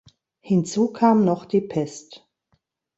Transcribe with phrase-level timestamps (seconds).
[0.39, 2.27] Hinzu kam noch die Pest.